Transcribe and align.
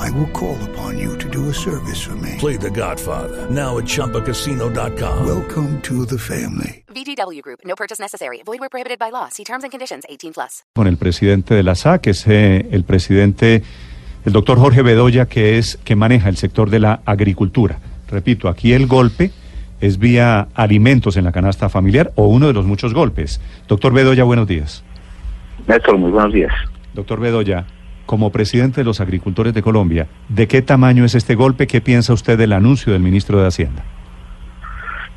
I 0.00 0.10
will 0.12 0.28
call 0.28 0.56
upon 0.70 0.98
you 0.98 1.18
to 1.18 1.28
do 1.28 1.50
a 1.50 1.52
service 1.52 2.00
for 2.00 2.16
me. 2.16 2.36
Play 2.38 2.56
The 2.56 2.70
Godfather 2.70 3.50
now 3.50 3.76
at 3.76 3.84
ChumbaCasino.com. 3.84 5.26
Welcome 5.26 5.80
to 5.82 6.06
the 6.06 6.18
family. 6.18 6.84
VGW 6.88 7.42
Group. 7.42 7.60
No 7.66 7.74
purchase 7.76 8.00
necessary. 8.00 8.40
Void 8.46 8.60
where 8.60 8.70
prohibited 8.70 8.98
by 8.98 9.10
law. 9.10 9.28
See 9.28 9.44
terms 9.44 9.62
and 9.62 9.70
conditions. 9.70 10.04
18 10.08 10.32
plus. 10.32 10.64
Con 10.74 10.86
el 10.86 10.96
presidente 10.96 11.54
de 11.54 11.62
la 11.62 11.74
SAC, 11.74 12.06
es 12.06 12.26
eh, 12.26 12.66
el 12.70 12.84
presidente, 12.84 13.62
el 14.24 14.32
doctor 14.32 14.58
Jorge 14.58 14.80
Bedoya, 14.80 15.26
que 15.26 15.58
es 15.58 15.76
que 15.84 15.96
maneja 15.96 16.30
el 16.30 16.38
sector 16.38 16.70
de 16.70 16.78
la 16.78 17.02
agricultura. 17.04 17.78
Repito, 18.08 18.48
aquí 18.48 18.72
el 18.72 18.86
golpe 18.86 19.32
es 19.82 19.98
vía 19.98 20.48
alimentos 20.54 21.18
en 21.18 21.24
la 21.24 21.32
canasta 21.32 21.68
familiar 21.68 22.10
o 22.14 22.26
uno 22.26 22.46
de 22.46 22.54
los 22.54 22.64
muchos 22.64 22.94
golpes. 22.94 23.38
Doctor 23.68 23.92
Bedoya, 23.92 24.24
buenos 24.24 24.48
días. 24.48 24.82
Néstor, 25.66 25.98
muy 25.98 26.10
buenos 26.10 26.32
días. 26.32 26.52
Doctor 26.94 27.20
Bedoya, 27.20 27.66
como 28.10 28.32
presidente 28.32 28.80
de 28.80 28.84
los 28.84 29.00
agricultores 29.00 29.54
de 29.54 29.62
Colombia, 29.62 30.08
¿de 30.28 30.48
qué 30.48 30.62
tamaño 30.62 31.04
es 31.04 31.14
este 31.14 31.36
golpe? 31.36 31.68
¿Qué 31.68 31.80
piensa 31.80 32.12
usted 32.12 32.36
del 32.36 32.52
anuncio 32.52 32.92
del 32.92 33.02
ministro 33.02 33.40
de 33.40 33.46
Hacienda? 33.46 33.84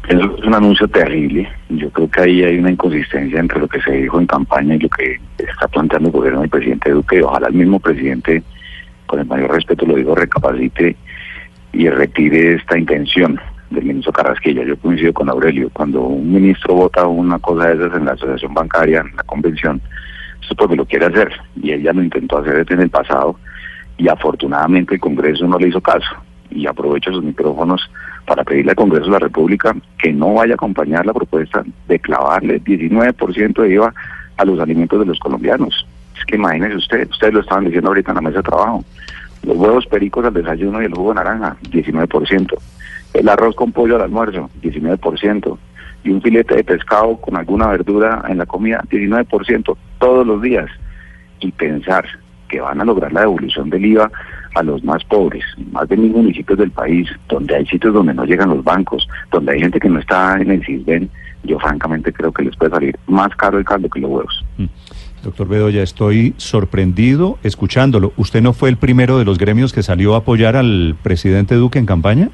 Es 0.07 0.19
un 0.45 0.53
anuncio 0.53 0.87
terrible. 0.87 1.51
Yo 1.69 1.89
creo 1.89 2.07
que 2.07 2.21
ahí 2.21 2.43
hay 2.43 2.59
una 2.59 2.69
inconsistencia 2.69 3.39
entre 3.39 3.59
lo 3.59 3.67
que 3.67 3.81
se 3.81 3.93
dijo 3.93 4.19
en 4.19 4.27
campaña 4.27 4.75
y 4.75 4.79
lo 4.79 4.89
que 4.89 5.19
está 5.39 5.67
planteando 5.69 6.09
el 6.09 6.13
gobierno 6.13 6.41
del 6.41 6.51
presidente 6.51 6.91
Duque. 6.91 7.23
Ojalá 7.23 7.47
el 7.47 7.55
mismo 7.55 7.79
presidente, 7.79 8.43
con 9.07 9.19
el 9.21 9.25
mayor 9.25 9.55
respeto 9.55 9.87
lo 9.87 9.95
digo, 9.95 10.13
recapacite 10.13 10.95
y 11.71 11.89
retire 11.89 12.57
esta 12.57 12.77
intención 12.77 13.39
del 13.71 13.85
ministro 13.85 14.13
Carrasquilla. 14.13 14.63
Yo 14.65 14.77
coincido 14.77 15.13
con 15.13 15.31
Aurelio. 15.31 15.71
Cuando 15.73 15.99
un 16.01 16.31
ministro 16.31 16.75
vota 16.75 17.07
una 17.07 17.39
cosa 17.39 17.69
de 17.69 17.73
esas 17.73 17.97
en 17.97 18.05
la 18.05 18.11
asociación 18.11 18.53
bancaria, 18.53 18.99
en 18.99 19.15
la 19.15 19.23
convención, 19.23 19.81
porque 20.55 20.75
lo 20.75 20.85
quiere 20.85 21.05
hacer. 21.05 21.31
Y 21.61 21.71
ella 21.71 21.93
lo 21.93 22.03
intentó 22.03 22.37
hacer 22.37 22.65
en 22.69 22.81
el 22.81 22.89
pasado 22.89 23.37
y 23.97 24.07
afortunadamente 24.07 24.95
el 24.95 25.01
Congreso 25.01 25.47
no 25.47 25.57
le 25.57 25.69
hizo 25.69 25.81
caso. 25.81 26.15
Y 26.49 26.67
aprovecho 26.67 27.11
sus 27.11 27.23
micrófonos 27.23 27.89
para 28.25 28.43
pedirle 28.43 28.71
al 28.71 28.75
Congreso 28.75 29.05
de 29.05 29.11
la 29.11 29.19
República 29.19 29.75
que 29.97 30.13
no 30.13 30.33
vaya 30.35 30.53
a 30.53 30.55
acompañar 30.55 31.05
la 31.05 31.13
propuesta 31.13 31.63
de 31.87 31.99
clavarle 31.99 32.61
19% 32.61 33.61
de 33.61 33.73
IVA 33.73 33.93
a 34.37 34.45
los 34.45 34.59
alimentos 34.59 34.99
de 34.99 35.05
los 35.05 35.19
colombianos. 35.19 35.85
Es 36.17 36.25
que 36.25 36.35
imagínese 36.35 36.75
usted, 36.75 37.09
ustedes 37.09 37.33
lo 37.33 37.39
estaban 37.41 37.65
diciendo 37.65 37.89
ahorita 37.89 38.11
en 38.11 38.15
la 38.15 38.21
mesa 38.21 38.37
de 38.37 38.43
trabajo, 38.43 38.83
los 39.43 39.57
huevos 39.57 39.85
pericos 39.87 40.25
al 40.25 40.33
desayuno 40.33 40.81
y 40.81 40.85
el 40.85 40.93
jugo 40.93 41.09
de 41.09 41.15
naranja, 41.15 41.57
19%, 41.63 42.53
el 43.13 43.29
arroz 43.29 43.55
con 43.55 43.71
pollo 43.71 43.95
al 43.95 44.03
almuerzo, 44.03 44.49
19%, 44.61 45.57
y 46.03 46.11
un 46.11 46.21
filete 46.21 46.55
de 46.55 46.63
pescado 46.63 47.17
con 47.17 47.37
alguna 47.37 47.67
verdura 47.67 48.23
en 48.27 48.37
la 48.37 48.45
comida, 48.45 48.81
19% 48.89 49.77
todos 49.99 50.27
los 50.27 50.41
días. 50.41 50.69
Y 51.39 51.51
pensar 51.51 52.05
que 52.49 52.61
van 52.61 52.79
a 52.81 52.85
lograr 52.85 53.11
la 53.11 53.21
devolución 53.21 53.69
del 53.69 53.85
IVA 53.85 54.11
a 54.55 54.63
los 54.63 54.83
más 54.83 55.03
pobres, 55.05 55.43
más 55.71 55.89
de 55.89 55.97
mil 55.97 56.11
municipios 56.11 56.59
del 56.59 56.71
país, 56.71 57.09
donde 57.27 57.55
hay 57.55 57.65
sitios 57.65 57.93
donde 57.93 58.13
no 58.13 58.25
llegan 58.25 58.49
los 58.49 58.63
bancos, 58.63 59.07
donde 59.31 59.53
hay 59.53 59.61
gente 59.61 59.79
que 59.79 59.89
no 59.89 59.99
está 59.99 60.39
en 60.39 60.51
el 60.51 60.63
CISBEN, 60.63 61.09
yo 61.43 61.59
francamente 61.59 62.13
creo 62.13 62.31
que 62.31 62.43
les 62.43 62.55
puede 62.55 62.71
salir 62.71 62.97
más 63.07 63.35
caro 63.35 63.57
el 63.57 63.65
caldo 63.65 63.89
que 63.89 63.99
los 63.99 64.11
huevos. 64.11 64.45
Doctor 65.23 65.47
Bedoya, 65.47 65.83
estoy 65.83 66.33
sorprendido 66.37 67.37
escuchándolo. 67.43 68.13
¿Usted 68.17 68.41
no 68.41 68.53
fue 68.53 68.69
el 68.69 68.77
primero 68.77 69.17
de 69.17 69.25
los 69.25 69.37
gremios 69.37 69.73
que 69.73 69.83
salió 69.83 70.15
a 70.15 70.19
apoyar 70.19 70.55
al 70.55 70.95
presidente 71.01 71.55
Duque 71.55 71.79
en 71.79 71.85
campaña? 71.85 72.29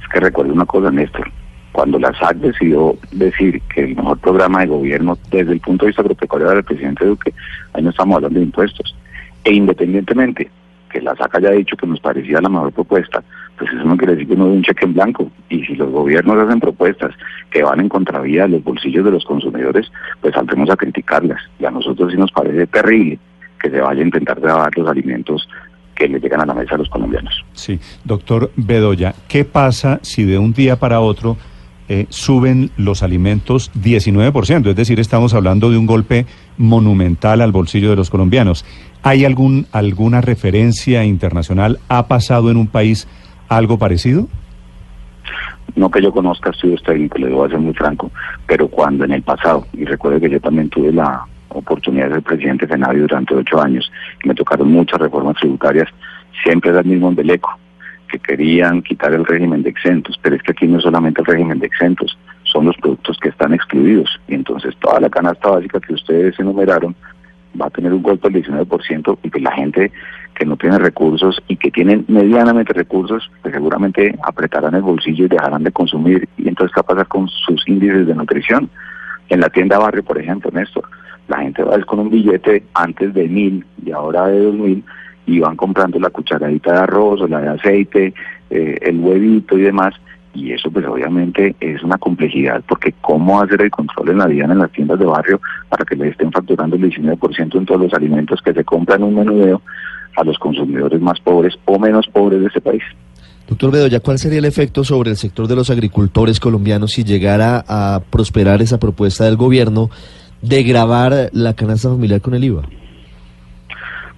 Es 0.00 0.08
que 0.12 0.20
recuerdo 0.20 0.52
una 0.52 0.64
cosa, 0.64 0.90
Néstor. 0.90 1.30
Cuando 1.76 1.98
la 1.98 2.10
SAC 2.18 2.38
decidió 2.38 2.96
decir 3.12 3.60
que 3.74 3.84
el 3.84 3.96
mejor 3.96 4.18
programa 4.18 4.60
de 4.60 4.68
gobierno 4.68 5.18
desde 5.30 5.52
el 5.52 5.60
punto 5.60 5.84
de 5.84 5.90
vista 5.90 6.00
agropecuario 6.00 6.48
era 6.50 6.60
el 6.60 6.64
presidente 6.64 7.04
Duque, 7.04 7.34
ahí 7.74 7.82
no 7.82 7.90
estamos 7.90 8.16
hablando 8.16 8.38
de 8.38 8.46
impuestos. 8.46 8.96
E 9.44 9.52
independientemente 9.52 10.50
que 10.88 11.02
la 11.02 11.14
SAC 11.16 11.34
haya 11.34 11.50
dicho 11.50 11.76
que 11.76 11.86
nos 11.86 12.00
parecía 12.00 12.40
la 12.40 12.48
mejor 12.48 12.72
propuesta, 12.72 13.22
pues 13.58 13.70
eso 13.70 13.84
no 13.84 13.98
quiere 13.98 14.14
decir 14.14 14.26
que 14.26 14.36
no 14.36 14.46
de 14.46 14.52
un 14.52 14.62
cheque 14.62 14.86
en 14.86 14.94
blanco. 14.94 15.30
Y 15.50 15.66
si 15.66 15.74
los 15.74 15.90
gobiernos 15.90 16.38
hacen 16.38 16.60
propuestas 16.60 17.14
que 17.50 17.62
van 17.62 17.80
en 17.80 17.90
contravía 17.90 18.44
de 18.44 18.48
los 18.48 18.64
bolsillos 18.64 19.04
de 19.04 19.10
los 19.10 19.26
consumidores, 19.26 19.92
pues 20.22 20.32
saldremos 20.32 20.70
a 20.70 20.76
criticarlas. 20.76 21.42
Y 21.58 21.66
a 21.66 21.70
nosotros 21.70 22.10
sí 22.10 22.16
nos 22.16 22.32
parece 22.32 22.66
terrible 22.68 23.18
que 23.60 23.68
se 23.68 23.82
vaya 23.82 24.00
a 24.00 24.06
intentar 24.06 24.40
grabar 24.40 24.74
los 24.78 24.88
alimentos 24.88 25.46
que 25.94 26.08
le 26.08 26.20
llegan 26.20 26.40
a 26.40 26.46
la 26.46 26.54
mesa 26.54 26.76
a 26.76 26.78
los 26.78 26.88
colombianos. 26.88 27.44
Sí, 27.52 27.78
doctor 28.02 28.50
Bedoya, 28.56 29.14
¿qué 29.28 29.44
pasa 29.44 30.00
si 30.00 30.24
de 30.24 30.38
un 30.38 30.54
día 30.54 30.76
para 30.76 31.00
otro 31.00 31.36
eh, 31.88 32.06
suben 32.08 32.70
los 32.76 33.02
alimentos 33.02 33.70
19%? 33.74 34.68
Es 34.68 34.76
decir, 34.76 35.00
estamos 35.00 35.34
hablando 35.34 35.70
de 35.70 35.78
un 35.78 35.86
golpe 35.86 36.26
monumental 36.58 37.40
al 37.40 37.52
bolsillo 37.52 37.90
de 37.90 37.96
los 37.96 38.10
colombianos. 38.10 38.64
¿Hay 39.02 39.24
algún, 39.24 39.66
alguna 39.72 40.20
referencia 40.20 41.04
internacional? 41.04 41.78
¿Ha 41.88 42.08
pasado 42.08 42.50
en 42.50 42.56
un 42.56 42.66
país 42.66 43.06
algo 43.48 43.78
parecido? 43.78 44.28
No 45.76 45.90
que 45.90 46.02
yo 46.02 46.10
conozca 46.10 46.50
estudios 46.50 46.82
técnicos, 46.82 47.20
le 47.20 47.28
voy 47.28 47.46
a 47.46 47.50
ser 47.50 47.60
muy 47.60 47.74
franco, 47.74 48.10
pero 48.46 48.66
cuando 48.68 49.04
en 49.04 49.12
el 49.12 49.22
pasado, 49.22 49.66
y 49.74 49.84
recuerde 49.84 50.20
que 50.20 50.30
yo 50.30 50.40
también 50.40 50.70
tuve 50.70 50.90
la 50.90 51.24
oportunidad 51.50 52.08
de 52.08 52.14
ser 52.14 52.22
presidente 52.22 52.66
de 52.66 52.72
Senado 52.72 52.98
durante 52.98 53.34
ocho 53.34 53.60
años, 53.60 53.90
y 54.24 54.28
me 54.28 54.34
tocaron 54.34 54.72
muchas 54.72 54.98
reformas 54.98 55.36
tributarias, 55.36 55.88
siempre 56.42 56.70
era 56.70 56.80
el 56.80 56.86
mismo 56.86 57.10
embeleco, 57.10 57.50
que 58.18 58.36
querían 58.36 58.82
quitar 58.82 59.12
el 59.12 59.24
régimen 59.24 59.62
de 59.62 59.70
exentos, 59.70 60.18
pero 60.22 60.36
es 60.36 60.42
que 60.42 60.52
aquí 60.52 60.66
no 60.66 60.78
es 60.78 60.84
solamente 60.84 61.20
el 61.20 61.26
régimen 61.26 61.58
de 61.58 61.66
exentos, 61.66 62.16
son 62.44 62.66
los 62.66 62.76
productos 62.76 63.18
que 63.20 63.28
están 63.28 63.52
excluidos, 63.52 64.20
y 64.28 64.34
entonces 64.34 64.74
toda 64.80 65.00
la 65.00 65.10
canasta 65.10 65.50
básica 65.50 65.80
que 65.80 65.94
ustedes 65.94 66.38
enumeraron 66.38 66.94
va 67.60 67.66
a 67.66 67.70
tener 67.70 67.92
un 67.92 68.02
golpe 68.02 68.28
del 68.28 68.44
19% 68.44 69.18
y 69.22 69.30
que 69.30 69.40
la 69.40 69.52
gente 69.52 69.90
que 70.34 70.44
no 70.44 70.56
tiene 70.56 70.78
recursos 70.78 71.42
y 71.48 71.56
que 71.56 71.70
tienen 71.70 72.04
medianamente 72.08 72.72
recursos, 72.74 73.30
pues 73.40 73.54
seguramente 73.54 74.14
apretarán 74.22 74.74
el 74.74 74.82
bolsillo 74.82 75.24
y 75.24 75.28
dejarán 75.28 75.64
de 75.64 75.72
consumir. 75.72 76.28
Y 76.36 76.48
entonces, 76.48 76.74
¿qué 76.74 76.80
va 76.80 76.84
a 76.84 76.94
pasar 76.94 77.08
con 77.08 77.28
sus 77.28 77.66
índices 77.66 78.06
de 78.06 78.14
nutrición? 78.14 78.68
En 79.30 79.40
la 79.40 79.48
tienda 79.48 79.78
barrio, 79.78 80.04
por 80.04 80.18
ejemplo, 80.18 80.50
Néstor, 80.52 80.84
la 81.28 81.38
gente 81.38 81.62
va 81.62 81.80
con 81.80 82.00
un 82.00 82.10
billete 82.10 82.62
antes 82.74 83.14
de 83.14 83.26
mil 83.28 83.64
y 83.84 83.90
ahora 83.90 84.26
de 84.26 84.40
dos 84.40 84.54
mil 84.54 84.84
y 85.26 85.40
van 85.40 85.56
comprando 85.56 85.98
la 85.98 86.10
cucharadita 86.10 86.72
de 86.72 86.78
arroz 86.78 87.20
o 87.20 87.26
la 87.26 87.40
de 87.40 87.48
aceite, 87.48 88.14
eh, 88.50 88.78
el 88.80 88.98
huevito 88.98 89.58
y 89.58 89.62
demás. 89.62 89.94
Y 90.34 90.52
eso 90.52 90.70
pues 90.70 90.86
obviamente 90.86 91.56
es 91.60 91.82
una 91.82 91.98
complejidad 91.98 92.62
porque 92.68 92.94
cómo 93.00 93.40
hacer 93.40 93.62
el 93.62 93.70
control 93.70 94.10
en 94.10 94.18
la 94.18 94.26
vida 94.26 94.44
en 94.44 94.58
las 94.58 94.70
tiendas 94.70 94.98
de 94.98 95.06
barrio 95.06 95.40
para 95.68 95.84
que 95.84 95.96
le 95.96 96.08
estén 96.08 96.30
facturando 96.30 96.76
el 96.76 96.82
19% 96.82 97.58
en 97.58 97.66
todos 97.66 97.80
los 97.80 97.94
alimentos 97.94 98.40
que 98.42 98.52
se 98.52 98.64
compran 98.64 99.00
en 99.00 99.08
un 99.08 99.14
menudeo 99.16 99.62
a 100.16 100.24
los 100.24 100.38
consumidores 100.38 101.00
más 101.00 101.18
pobres 101.20 101.54
o 101.64 101.78
menos 101.78 102.06
pobres 102.08 102.40
de 102.40 102.46
ese 102.46 102.60
país. 102.60 102.82
Doctor 103.48 103.70
Bedoya, 103.70 104.00
¿cuál 104.00 104.18
sería 104.18 104.40
el 104.40 104.44
efecto 104.44 104.82
sobre 104.82 105.10
el 105.10 105.16
sector 105.16 105.46
de 105.46 105.54
los 105.54 105.70
agricultores 105.70 106.40
colombianos 106.40 106.92
si 106.92 107.04
llegara 107.04 107.64
a 107.66 108.00
prosperar 108.10 108.60
esa 108.60 108.78
propuesta 108.78 109.24
del 109.24 109.36
gobierno 109.36 109.88
de 110.42 110.62
grabar 110.64 111.30
la 111.32 111.54
canasta 111.54 111.88
familiar 111.88 112.20
con 112.20 112.34
el 112.34 112.44
IVA? 112.44 112.62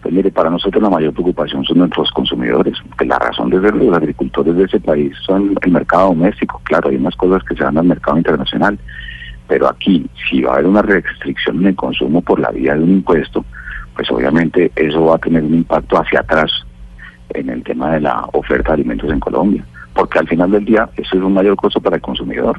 Pues 0.09 0.17
mire, 0.17 0.31
para 0.31 0.49
nosotros 0.49 0.83
la 0.83 0.89
mayor 0.89 1.13
preocupación 1.13 1.63
son 1.67 1.81
nuestros 1.81 2.11
consumidores, 2.13 2.79
que 2.97 3.05
la 3.05 3.19
razón 3.19 3.51
de 3.51 3.61
ser 3.61 3.75
los 3.75 3.95
agricultores 3.95 4.57
de 4.57 4.65
ese 4.65 4.81
país 4.81 5.13
son 5.27 5.55
el 5.61 5.71
mercado 5.71 6.07
doméstico. 6.07 6.63
Claro, 6.65 6.89
hay 6.89 6.97
unas 6.97 7.15
cosas 7.15 7.45
que 7.45 7.55
se 7.55 7.63
dan 7.63 7.77
al 7.77 7.85
mercado 7.85 8.17
internacional, 8.17 8.79
pero 9.49 9.69
aquí, 9.69 10.09
si 10.31 10.41
va 10.41 10.53
a 10.53 10.55
haber 10.55 10.67
una 10.67 10.81
restricción 10.81 11.59
en 11.59 11.67
el 11.67 11.77
consumo 11.77 12.23
por 12.23 12.41
la 12.41 12.51
vía 12.51 12.75
de 12.75 12.85
un 12.85 12.91
impuesto, 12.93 13.45
pues 13.95 14.11
obviamente 14.11 14.73
eso 14.77 15.05
va 15.05 15.17
a 15.17 15.19
tener 15.19 15.43
un 15.43 15.57
impacto 15.57 15.99
hacia 15.99 16.21
atrás 16.21 16.53
en 17.35 17.51
el 17.51 17.63
tema 17.63 17.91
de 17.91 18.01
la 18.01 18.25
oferta 18.33 18.69
de 18.69 18.81
alimentos 18.81 19.13
en 19.13 19.21
Colombia, 19.21 19.63
porque 19.93 20.21
al 20.21 20.27
final 20.27 20.53
del 20.53 20.65
día 20.65 20.89
eso 20.97 21.19
es 21.19 21.23
un 21.23 21.35
mayor 21.35 21.55
costo 21.57 21.83
para 21.83 21.97
el 21.97 22.03
consumidor, 22.03 22.59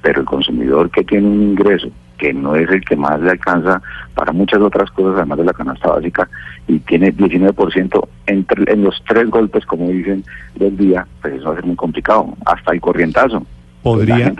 pero 0.00 0.20
el 0.20 0.26
consumidor 0.26 0.92
que 0.92 1.02
tiene 1.02 1.26
un 1.26 1.42
ingreso 1.42 1.88
que 2.18 2.32
no 2.32 2.54
es 2.54 2.68
el 2.70 2.84
que 2.84 2.96
más 2.96 3.20
le 3.20 3.30
alcanza 3.30 3.80
para 4.14 4.32
muchas 4.32 4.60
otras 4.60 4.90
cosas, 4.90 5.16
además 5.16 5.38
de 5.38 5.44
la 5.44 5.52
canasta 5.52 5.88
básica, 5.88 6.28
y 6.68 6.78
tiene 6.80 7.14
19% 7.14 8.08
entre, 8.26 8.72
en 8.72 8.84
los 8.84 9.02
tres 9.06 9.28
golpes, 9.30 9.66
como 9.66 9.88
dicen, 9.88 10.24
del 10.54 10.76
día, 10.76 11.06
pues 11.20 11.34
eso 11.34 11.46
va 11.46 11.52
a 11.52 11.56
ser 11.56 11.66
muy 11.66 11.76
complicado, 11.76 12.28
hasta 12.44 12.72
el 12.72 12.80
corrientazo. 12.80 13.44
Podría, 13.82 14.32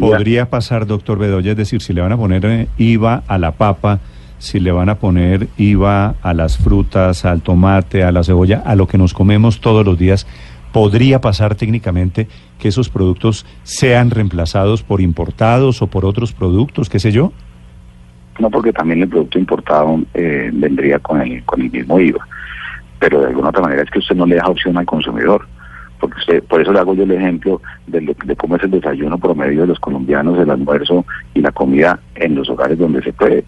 podría 0.00 0.50
pasar, 0.50 0.86
doctor 0.86 1.16
Bedoya, 1.16 1.52
es 1.52 1.56
decir, 1.56 1.80
si 1.80 1.92
le 1.92 2.00
van 2.00 2.10
a 2.10 2.16
poner 2.16 2.44
eh, 2.44 2.68
IVA 2.76 3.22
a 3.28 3.38
la 3.38 3.52
papa, 3.52 4.00
si 4.38 4.58
le 4.58 4.72
van 4.72 4.88
a 4.88 4.96
poner 4.96 5.46
IVA 5.56 6.16
a 6.20 6.34
las 6.34 6.58
frutas, 6.58 7.24
al 7.24 7.40
tomate, 7.40 8.02
a 8.02 8.10
la 8.10 8.24
cebolla, 8.24 8.62
a 8.64 8.74
lo 8.74 8.88
que 8.88 8.98
nos 8.98 9.14
comemos 9.14 9.60
todos 9.60 9.86
los 9.86 9.96
días, 9.96 10.26
¿podría 10.74 11.20
pasar 11.20 11.54
técnicamente 11.54 12.26
que 12.58 12.66
esos 12.66 12.88
productos 12.88 13.46
sean 13.62 14.10
reemplazados 14.10 14.82
por 14.82 15.00
importados 15.00 15.80
o 15.82 15.86
por 15.86 16.04
otros 16.04 16.32
productos, 16.32 16.90
qué 16.90 16.98
sé 16.98 17.12
yo? 17.12 17.32
No, 18.40 18.50
porque 18.50 18.72
también 18.72 19.00
el 19.02 19.08
producto 19.08 19.38
importado 19.38 20.00
eh, 20.14 20.50
vendría 20.52 20.98
con 20.98 21.20
el, 21.22 21.44
con 21.44 21.60
el 21.62 21.70
mismo 21.70 22.00
IVA. 22.00 22.26
Pero 22.98 23.20
de 23.20 23.28
alguna 23.28 23.50
otra 23.50 23.62
manera 23.62 23.82
es 23.82 23.90
que 23.90 24.00
usted 24.00 24.16
no 24.16 24.26
le 24.26 24.34
deja 24.34 24.48
opción 24.48 24.76
al 24.76 24.84
consumidor. 24.84 25.46
Porque 26.00 26.18
usted, 26.18 26.42
por 26.42 26.60
eso 26.60 26.72
le 26.72 26.80
hago 26.80 26.92
yo 26.96 27.04
el 27.04 27.12
ejemplo 27.12 27.62
de, 27.86 28.00
lo- 28.00 28.16
de 28.24 28.34
cómo 28.34 28.56
es 28.56 28.62
el 28.64 28.72
desayuno 28.72 29.16
promedio 29.16 29.60
de 29.60 29.68
los 29.68 29.78
colombianos, 29.78 30.36
el 30.40 30.50
almuerzo 30.50 31.06
y 31.34 31.40
la 31.40 31.52
comida 31.52 32.00
en 32.16 32.34
los 32.34 32.50
hogares 32.50 32.76
donde 32.78 33.00
se 33.00 33.12
puede. 33.12 33.44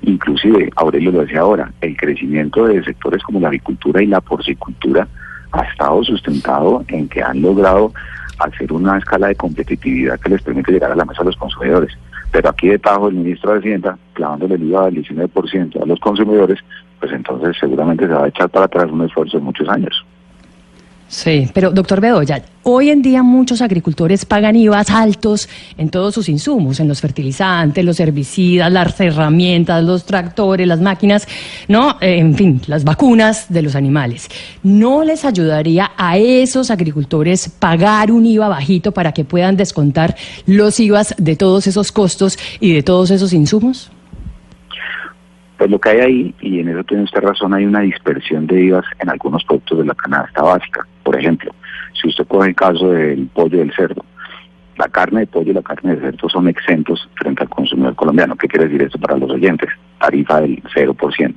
Inclusive, 0.00 0.70
Aurelio 0.76 1.12
lo 1.12 1.20
decía 1.20 1.40
ahora, 1.40 1.70
el 1.82 1.94
crecimiento 1.98 2.64
de 2.66 2.82
sectores 2.82 3.22
como 3.22 3.38
la 3.40 3.48
agricultura 3.48 4.02
y 4.02 4.06
la 4.06 4.22
porcicultura 4.22 5.06
ha 5.52 5.62
estado 5.62 6.02
sustentado 6.02 6.84
en 6.88 7.08
que 7.08 7.22
han 7.22 7.40
logrado 7.40 7.92
hacer 8.38 8.72
una 8.72 8.98
escala 8.98 9.28
de 9.28 9.34
competitividad 9.36 10.18
que 10.18 10.30
les 10.30 10.42
permite 10.42 10.72
llegar 10.72 10.90
a 10.90 10.96
la 10.96 11.04
mesa 11.04 11.22
a 11.22 11.24
los 11.24 11.36
consumidores. 11.36 11.92
Pero 12.30 12.48
aquí 12.48 12.68
de 12.68 12.78
tajo 12.78 13.08
el 13.08 13.14
ministro 13.14 13.52
de 13.52 13.58
Hacienda, 13.58 13.98
clavándole 14.14 14.54
el 14.54 14.62
IVA 14.64 14.86
del 14.86 15.04
19% 15.04 15.82
a 15.82 15.86
los 15.86 16.00
consumidores, 16.00 16.58
pues 16.98 17.12
entonces 17.12 17.56
seguramente 17.60 18.06
se 18.06 18.12
va 18.12 18.24
a 18.24 18.28
echar 18.28 18.48
para 18.48 18.64
atrás 18.66 18.90
un 18.90 19.02
esfuerzo 19.02 19.38
de 19.38 19.44
muchos 19.44 19.68
años. 19.68 20.04
Sí, 21.12 21.46
pero 21.52 21.70
doctor 21.72 22.00
Bedoya, 22.00 22.42
hoy 22.62 22.88
en 22.88 23.02
día 23.02 23.22
muchos 23.22 23.60
agricultores 23.60 24.24
pagan 24.24 24.56
IVAs 24.56 24.88
altos 24.88 25.46
en 25.76 25.90
todos 25.90 26.14
sus 26.14 26.30
insumos, 26.30 26.80
en 26.80 26.88
los 26.88 27.02
fertilizantes, 27.02 27.84
los 27.84 28.00
herbicidas, 28.00 28.72
las 28.72 28.98
herramientas, 28.98 29.84
los 29.84 30.06
tractores, 30.06 30.66
las 30.66 30.80
máquinas, 30.80 31.28
¿no? 31.68 31.98
Eh, 32.00 32.16
en 32.16 32.34
fin, 32.34 32.62
las 32.66 32.84
vacunas 32.84 33.44
de 33.50 33.60
los 33.60 33.74
animales. 33.74 34.28
¿No 34.62 35.04
les 35.04 35.26
ayudaría 35.26 35.92
a 35.98 36.16
esos 36.16 36.70
agricultores 36.70 37.50
pagar 37.50 38.10
un 38.10 38.24
IVA 38.24 38.48
bajito 38.48 38.92
para 38.92 39.12
que 39.12 39.26
puedan 39.26 39.58
descontar 39.58 40.16
los 40.46 40.80
IVAs 40.80 41.14
de 41.18 41.36
todos 41.36 41.66
esos 41.66 41.92
costos 41.92 42.38
y 42.58 42.72
de 42.72 42.82
todos 42.82 43.10
esos 43.10 43.34
insumos? 43.34 43.90
Pues 45.62 45.70
lo 45.70 45.78
que 45.78 45.90
hay 45.90 46.00
ahí, 46.00 46.34
y 46.40 46.58
en 46.58 46.70
eso 46.70 46.82
tiene 46.82 47.04
usted 47.04 47.20
razón, 47.20 47.54
hay 47.54 47.64
una 47.64 47.82
dispersión 47.82 48.48
de 48.48 48.62
IVAs 48.62 48.84
en 48.98 49.10
algunos 49.10 49.44
productos 49.44 49.78
de 49.78 49.84
la 49.84 49.94
canasta 49.94 50.42
básica. 50.42 50.84
Por 51.04 51.16
ejemplo, 51.16 51.54
si 51.92 52.08
usted 52.08 52.26
coge 52.26 52.48
el 52.48 52.56
caso 52.56 52.90
del 52.90 53.28
pollo 53.28 53.54
y 53.54 53.58
del 53.60 53.72
cerdo, 53.72 54.04
la 54.76 54.88
carne 54.88 55.20
de 55.20 55.26
pollo 55.28 55.52
y 55.52 55.54
la 55.54 55.62
carne 55.62 55.94
de 55.94 56.00
cerdo 56.00 56.28
son 56.28 56.48
exentos 56.48 57.08
frente 57.14 57.44
al 57.44 57.48
consumidor 57.48 57.94
colombiano. 57.94 58.34
¿Qué 58.34 58.48
quiere 58.48 58.64
decir 58.64 58.82
esto 58.82 58.98
para 58.98 59.16
los 59.16 59.30
oyentes? 59.30 59.70
Tarifa 60.00 60.40
del 60.40 60.60
0%. 60.64 61.34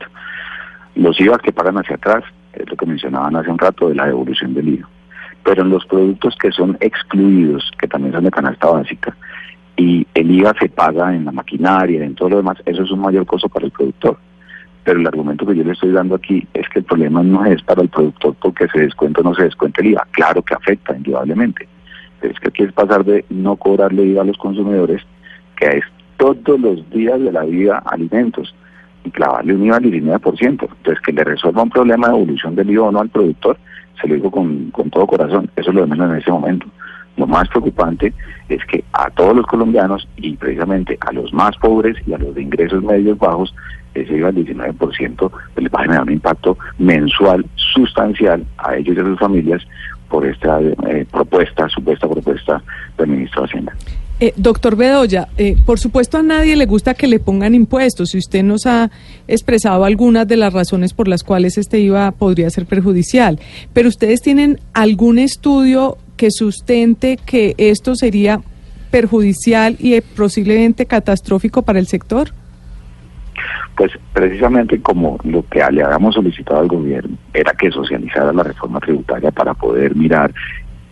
Los 0.96 1.22
IVAs 1.22 1.42
que 1.44 1.54
pagan 1.54 1.78
hacia 1.78 1.96
atrás, 1.96 2.24
es 2.54 2.68
lo 2.68 2.76
que 2.76 2.88
mencionaban 2.88 3.36
hace 3.36 3.52
un 3.52 3.60
rato 3.60 3.90
de 3.90 3.94
la 3.94 4.08
devolución 4.08 4.56
del 4.56 4.70
IVA. 4.70 4.90
Pero 5.44 5.62
en 5.62 5.70
los 5.70 5.86
productos 5.86 6.36
que 6.42 6.52
son 6.52 6.76
excluidos, 6.80 7.72
que 7.78 7.88
también 7.88 8.16
son 8.16 8.24
de 8.24 8.32
canasta 8.32 8.72
básica, 8.72 9.16
y 9.78 10.08
el 10.14 10.32
IVA 10.32 10.54
se 10.60 10.70
paga 10.70 11.14
en 11.14 11.26
la 11.26 11.32
maquinaria, 11.32 12.04
en 12.04 12.16
todo 12.16 12.30
lo 12.30 12.38
demás, 12.38 12.58
eso 12.66 12.84
es 12.84 12.92
un 12.92 13.02
mayor 13.02 13.26
costo 13.26 13.50
para 13.50 13.66
el 13.66 13.72
productor. 13.72 14.18
Pero 14.84 15.00
el 15.00 15.08
argumento 15.08 15.46
que 15.46 15.56
yo 15.56 15.64
le 15.64 15.74
estoy 15.74 15.92
dando 15.92 16.16
aquí 16.16 16.48
es 16.54 16.70
que 16.70 16.80
el 16.80 16.86
problema 16.86 17.24
no 17.24 17.44
es 17.46 17.62
para 17.64 17.82
el 17.82 17.90
productor 17.90 18.36
porque 18.36 18.68
se 18.68 18.82
descuenta 18.82 19.22
o 19.22 19.24
no 19.24 19.34
se 19.34 19.44
descuenta 19.44 19.82
el 19.82 19.88
IVA. 19.88 20.08
Claro 20.12 20.42
que 20.44 20.54
afecta, 20.54 20.96
indudablemente. 20.96 21.68
Pero 22.22 22.34
es 22.34 22.40
que 22.40 22.50
aquí 22.50 22.64
es 22.64 22.72
pasar 22.72 23.04
de 23.04 23.26
no 23.30 23.56
cobrarle 23.56 24.06
IVA 24.06 24.22
a 24.22 24.26
los 24.26 24.38
consumidores, 24.38 25.02
que 25.58 25.66
es 25.78 25.84
todos 26.18 26.60
los 26.60 26.90
días 26.92 27.20
de 27.20 27.32
la 27.32 27.44
vida 27.44 27.82
alimentos, 27.86 28.54
y 29.04 29.12
clavarle 29.12 29.56
un 29.56 29.66
IVA 29.66 29.78
al 29.78 29.84
19%. 29.84 30.44
Entonces, 30.44 31.02
que 31.04 31.14
le 31.14 31.24
resuelva 31.24 31.64
un 31.64 31.70
problema 31.70 32.08
de 32.08 32.14
evolución 32.16 32.56
del 32.56 32.70
IVA 32.70 32.88
o 32.88 32.92
no 32.92 33.02
al 33.02 33.10
productor, 33.10 33.58
se 34.00 34.08
lo 34.08 34.16
digo 34.16 34.32
con, 34.32 34.72
con 34.72 34.90
todo 34.90 35.08
corazón. 35.08 35.50
Eso 35.56 35.70
es 35.70 35.76
lo 35.76 35.82
de 35.82 35.88
menos 35.88 36.12
en 36.12 36.18
ese 36.18 36.32
momento. 36.32 36.68
Lo 37.18 37.28
más 37.28 37.48
preocupante 37.50 38.14
es 38.50 38.64
que 38.66 38.84
a 38.94 39.10
todos 39.10 39.36
los 39.36 39.46
colombianos 39.46 40.08
y 40.18 40.36
precisamente 40.36 40.98
a 41.02 41.12
los 41.12 41.34
más 41.34 41.56
pobres 41.58 41.96
y 42.06 42.14
a 42.14 42.18
los 42.18 42.36
de 42.36 42.42
ingresos 42.42 42.84
medios 42.84 43.18
bajos, 43.18 43.54
ese 43.94 44.18
IVA 44.18 44.32
del 44.32 44.46
19% 44.46 45.16
pues, 45.18 45.32
les 45.56 45.72
va 45.72 45.80
a 45.80 45.84
generar 45.84 46.04
un 46.04 46.14
impacto 46.14 46.58
mensual 46.78 47.46
sustancial 47.56 48.46
a 48.58 48.76
ellos 48.76 48.98
y 48.98 49.00
a 49.00 49.06
sus 49.06 49.20
familias 49.20 49.62
por 50.10 50.26
esta 50.26 50.60
eh, 50.62 51.06
propuesta, 51.12 51.68
supuesta 51.70 52.08
propuesta 52.08 52.62
del 52.98 53.08
ministro 53.08 53.42
de 53.42 53.48
Hacienda. 53.48 53.74
Eh, 54.18 54.34
doctor 54.38 54.78
Bedoya, 54.78 55.28
eh, 55.38 55.58
por 55.66 55.78
supuesto 55.78 56.18
a 56.18 56.24
nadie 56.24 56.56
le 56.56 56.66
gusta 56.66 56.94
que 56.94 57.08
le 57.08 57.20
pongan 57.20 57.54
impuestos 57.54 58.16
y 58.16 58.20
usted 58.20 58.44
nos 58.44 58.66
ha 58.66 58.90
expresado 59.28 59.84
algunas 59.84 60.26
de 60.26 60.38
las 60.38 60.54
razones 60.54 60.94
por 60.94 61.10
las 61.10 61.22
cuales 61.24 61.58
este 61.58 61.80
IVA 61.80 62.12
podría 62.12 62.50
ser 62.50 62.66
perjudicial, 62.66 63.42
pero 63.74 63.90
ustedes 63.90 64.22
tienen 64.22 64.62
algún 64.74 65.20
estudio 65.20 65.98
que 66.16 66.32
sustente 66.32 67.18
que 67.18 67.56
esto 67.58 67.96
sería 67.96 68.42
perjudicial 68.92 69.76
y 69.80 70.00
posiblemente 70.02 70.86
catastrófico 70.86 71.62
para 71.64 71.80
el 71.80 71.88
sector? 71.88 72.30
Pues 73.76 73.92
precisamente 74.14 74.82
como 74.82 75.18
lo 75.24 75.46
que 75.48 75.60
le 75.70 75.84
habíamos 75.84 76.16
solicitado 76.16 76.62
al 76.62 76.68
gobierno 76.68 77.18
era 77.34 77.52
que 77.52 77.70
socializara 77.72 78.32
la 78.32 78.44
reforma 78.44 78.80
tributaria 78.80 79.32
para 79.32 79.54
poder 79.54 79.96
mirar 79.96 80.34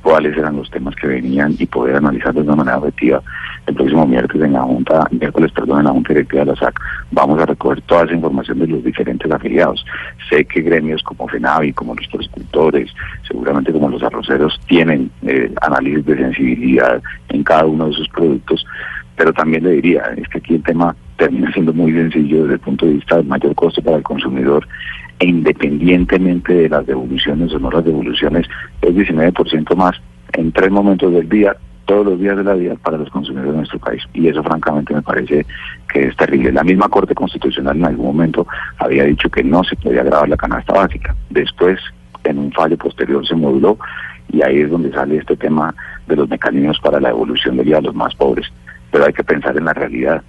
cuáles 0.03 0.37
eran 0.37 0.57
los 0.57 0.69
temas 0.69 0.95
que 0.95 1.07
venían 1.07 1.55
y 1.57 1.65
poder 1.65 1.95
analizarlos 1.95 2.45
de 2.45 2.51
una 2.51 2.63
manera 2.63 2.77
objetiva. 2.77 3.23
El 3.65 3.75
próximo 3.75 4.05
miércoles 4.05 4.45
en 4.45 4.53
la 4.53 4.61
Junta, 4.61 5.07
miércoles, 5.11 5.51
perdón, 5.53 5.79
en 5.79 5.85
la 5.85 5.91
Junta 5.91 6.13
Directiva 6.13 6.43
de 6.43 6.51
la 6.51 6.57
SAC, 6.57 6.79
vamos 7.11 7.41
a 7.41 7.45
recoger 7.45 7.81
toda 7.83 8.03
esa 8.03 8.13
información 8.13 8.59
de 8.59 8.67
los 8.67 8.83
diferentes 8.83 9.31
afiliados. 9.31 9.85
Sé 10.29 10.43
que 10.43 10.61
gremios 10.61 11.01
como 11.03 11.27
FENAVI, 11.29 11.71
como 11.71 11.95
los 11.95 12.07
prescultores, 12.07 12.91
seguramente 13.25 13.71
como 13.71 13.89
los 13.89 14.03
arroceros, 14.03 14.59
tienen 14.67 15.09
eh, 15.23 15.49
análisis 15.61 16.05
de 16.05 16.17
sensibilidad 16.17 17.01
en 17.29 17.43
cada 17.43 17.65
uno 17.65 17.87
de 17.87 17.93
sus 17.93 18.09
productos, 18.09 18.65
pero 19.15 19.31
también 19.31 19.63
le 19.63 19.71
diría, 19.71 20.03
es 20.17 20.27
que 20.27 20.39
aquí 20.39 20.55
el 20.55 20.63
tema 20.63 20.93
termina 21.17 21.51
siendo 21.53 21.71
muy 21.71 21.93
sencillo 21.93 22.41
desde 22.41 22.55
el 22.55 22.59
punto 22.59 22.85
de 22.85 22.93
vista 22.93 23.15
del 23.15 23.27
mayor 23.27 23.55
costo 23.55 23.81
para 23.81 23.97
el 23.97 24.03
consumidor 24.03 24.67
independientemente 25.23 26.53
de 26.53 26.69
las 26.69 26.85
devoluciones 26.85 27.53
o 27.53 27.59
no 27.59 27.71
las 27.71 27.85
devoluciones, 27.85 28.47
es 28.81 28.95
19% 28.95 29.75
más 29.75 29.99
en 30.33 30.51
tres 30.51 30.71
momentos 30.71 31.13
del 31.13 31.29
día, 31.29 31.55
todos 31.85 32.05
los 32.05 32.19
días 32.19 32.37
de 32.37 32.43
la 32.43 32.53
vida 32.53 32.75
para 32.75 32.97
los 32.97 33.09
consumidores 33.09 33.51
de 33.51 33.57
nuestro 33.57 33.79
país. 33.79 34.01
Y 34.13 34.27
eso 34.27 34.43
francamente 34.43 34.93
me 34.93 35.01
parece 35.01 35.45
que 35.91 36.07
es 36.07 36.15
terrible. 36.15 36.51
La 36.51 36.63
misma 36.63 36.89
Corte 36.89 37.13
Constitucional 37.13 37.77
en 37.77 37.85
algún 37.85 38.07
momento 38.07 38.47
había 38.77 39.03
dicho 39.03 39.29
que 39.29 39.43
no 39.43 39.63
se 39.63 39.75
podía 39.75 40.03
grabar 40.03 40.29
la 40.29 40.37
canasta 40.37 40.73
básica. 40.73 41.15
Después, 41.29 41.79
en 42.23 42.39
un 42.39 42.51
fallo 42.51 42.77
posterior, 42.77 43.25
se 43.27 43.35
moduló 43.35 43.77
y 44.31 44.41
ahí 44.41 44.61
es 44.61 44.69
donde 44.69 44.91
sale 44.91 45.17
este 45.17 45.35
tema 45.35 45.75
de 46.07 46.15
los 46.15 46.29
mecanismos 46.29 46.79
para 46.79 46.99
la 46.99 47.09
devolución 47.09 47.57
del 47.57 47.67
IVA 47.67 47.77
a 47.79 47.81
los 47.81 47.95
más 47.95 48.15
pobres. 48.15 48.47
Pero 48.91 49.05
hay 49.05 49.13
que 49.13 49.23
pensar 49.23 49.57
en 49.57 49.65
la 49.65 49.73
realidad 49.73 50.23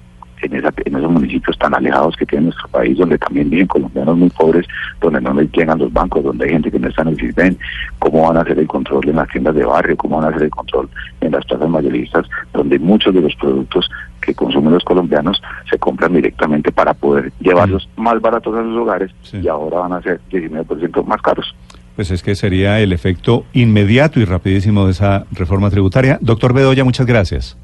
en, 0.45 0.55
esa, 0.55 0.73
en, 0.85 0.97
esos 0.97 1.11
municipios 1.11 1.59
tan 1.59 1.75
alejados 1.75 2.17
que 2.17 2.27
tiene 2.27 2.47
nuestro 2.47 2.69
país, 2.69 2.97
donde 2.97 3.19
también 3.19 3.51
viven 3.51 3.67
colombianos 3.67 4.17
muy 4.17 4.31
pobres, 4.31 4.67
donde 5.01 5.21
no 5.21 5.35
les 5.35 5.51
llegan 5.53 5.79
los 5.79 5.93
bancos, 5.93 6.23
donde 6.23 6.45
hay 6.45 6.53
gente 6.53 6.71
que 6.71 6.79
no 6.79 6.89
está 6.89 7.03
en 7.03 7.09
el 7.09 7.17
CISBEN, 7.17 7.59
cómo 7.99 8.29
van 8.29 8.37
a 8.37 8.41
hacer 8.41 8.59
el 8.59 8.67
control 8.67 9.09
en 9.09 9.17
las 9.17 9.29
tiendas 9.29 9.55
de 9.55 9.65
barrio, 9.65 9.97
cómo 9.97 10.17
van 10.17 10.27
a 10.27 10.29
hacer 10.29 10.45
el 10.45 10.51
control 10.51 10.89
en 11.21 11.33
las 11.33 11.45
plazas 11.47 11.69
mayoristas, 11.69 12.27
donde 12.53 12.79
muchos 12.79 13.15
de 13.15 13.21
los 13.21 13.35
productos 13.37 13.91
que 14.21 14.35
consumen 14.35 14.73
los 14.73 14.85
colombianos 14.85 15.41
se 15.71 15.79
compran 15.79 16.13
directamente 16.13 16.73
para 16.73 16.95
poder 16.95 17.33
llevarlos 17.41 17.89
más 17.97 18.21
baratos 18.21 18.57
a 18.57 18.63
sus 18.63 18.77
hogares 18.77 19.11
sí. 19.23 19.41
y 19.43 19.49
ahora 19.49 19.81
van 19.81 19.93
a 19.95 20.03
ser 20.03 20.21
19% 20.31 21.05
más 21.05 21.21
caros. 21.21 21.55
Pues 21.97 22.11
es 22.11 22.23
que 22.23 22.35
sería 22.35 22.81
el 22.81 22.93
efecto 22.93 23.45
inmediato 23.53 24.19
y 24.19 24.25
rapidísimo 24.25 24.87
de 24.87 24.93
esa 24.93 25.27
reforma 25.31 25.71
tributaria. 25.71 26.19
Doctor 26.21 26.53
Bedoya, 26.53 26.83
muchas 26.83 27.07
gracias. 27.07 27.57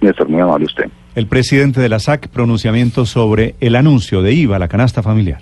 Néstor, 0.00 0.28
muy 0.28 0.40
amable 0.40 0.66
usted. 0.66 0.90
El 1.16 1.28
presidente 1.28 1.80
de 1.80 1.88
la 1.88 1.98
SAC, 1.98 2.28
pronunciamiento 2.28 3.06
sobre 3.06 3.54
el 3.60 3.74
anuncio 3.74 4.20
de 4.20 4.34
IVA 4.34 4.58
la 4.58 4.68
canasta 4.68 5.02
familiar. 5.02 5.40